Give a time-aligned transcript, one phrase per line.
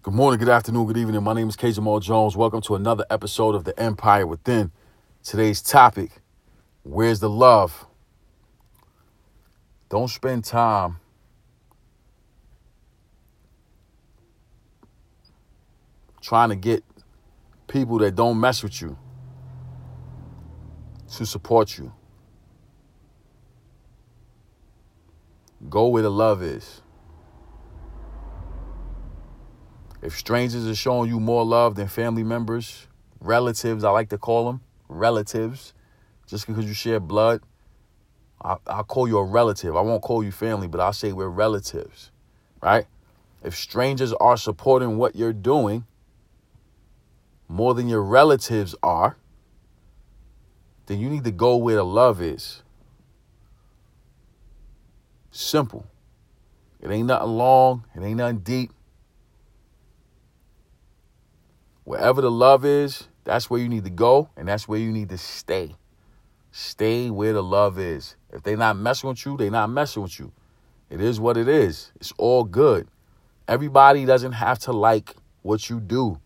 [0.00, 1.24] Good morning, good afternoon, good evening.
[1.24, 1.72] My name is K.
[1.72, 2.36] Jamal Jones.
[2.36, 4.70] Welcome to another episode of The Empire Within.
[5.24, 6.22] Today's topic
[6.84, 7.84] Where's the love?
[9.88, 10.98] Don't spend time
[16.22, 16.84] trying to get
[17.66, 18.96] people that don't mess with you
[21.16, 21.92] to support you.
[25.68, 26.82] Go where the love is.
[30.00, 32.86] If strangers are showing you more love than family members,
[33.20, 35.74] relatives, I like to call them relatives,
[36.26, 37.40] just because you share blood,
[38.40, 39.76] I, will call you a relative.
[39.76, 42.12] I won't call you family, but I'll say we're relatives,
[42.62, 42.86] right?
[43.42, 45.84] If strangers are supporting what you're doing
[47.48, 49.16] more than your relatives are,
[50.86, 52.62] then you need to go where the love is.
[55.30, 55.86] Simple.
[56.80, 58.72] It ain't nothing long, it ain't nothing deep.
[61.88, 65.08] Wherever the love is, that's where you need to go and that's where you need
[65.08, 65.74] to stay.
[66.52, 68.14] Stay where the love is.
[68.30, 70.30] If they not messing with you, they not messing with you.
[70.90, 71.90] It is what it is.
[71.98, 72.88] It's all good.
[73.48, 76.20] Everybody doesn't have to like what you do.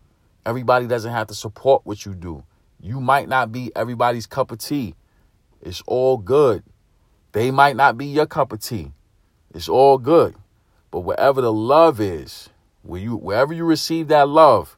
[0.45, 2.43] Everybody doesn't have to support what you do.
[2.81, 4.95] You might not be everybody's cup of tea.
[5.61, 6.63] It's all good.
[7.31, 8.91] They might not be your cup of tea.
[9.55, 10.35] It's all good.
[10.91, 12.49] But wherever the love is,
[12.81, 14.75] where you wherever you receive that love,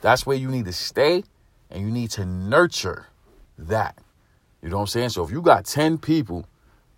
[0.00, 1.24] that's where you need to stay
[1.70, 3.06] and you need to nurture
[3.58, 3.98] that.
[4.62, 5.10] You know what I'm saying?
[5.10, 6.46] So if you got 10 people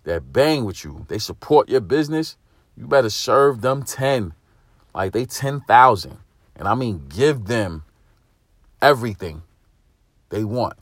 [0.03, 2.37] that bang with you, they support your business,
[2.75, 4.33] you better serve them 10.
[4.93, 6.17] Like they 10,000.
[6.55, 7.83] And I mean, give them
[8.81, 9.43] everything
[10.29, 10.77] they want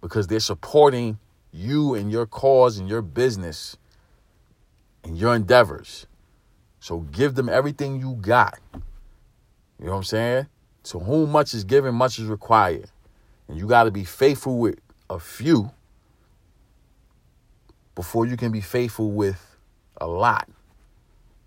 [0.00, 1.18] because they're supporting
[1.52, 3.76] you and your cause and your business
[5.04, 6.06] and your endeavors.
[6.80, 8.58] So give them everything you got.
[9.78, 10.46] You know what I'm saying?
[10.88, 12.90] To whom much is given, much is required.
[13.46, 14.78] And you got to be faithful with
[15.10, 15.70] a few
[17.94, 19.56] before you can be faithful with
[20.00, 20.48] a lot.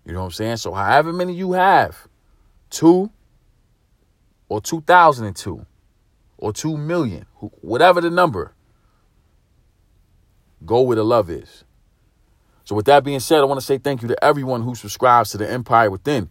[0.06, 0.56] You know what I'm saying?
[0.58, 2.06] So, however many you have,
[2.70, 3.10] two
[4.48, 5.66] or 2002
[6.38, 7.26] or 2 million,
[7.62, 8.52] whatever the number,
[10.64, 11.64] go where the love is.
[12.64, 15.30] So, with that being said, I want to say thank you to everyone who subscribes
[15.30, 16.30] to the Empire Within.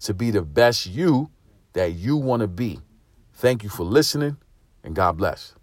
[0.00, 1.30] to be the best you
[1.72, 2.80] that you want to be.
[3.34, 4.36] Thank you for listening,
[4.84, 5.54] and God bless.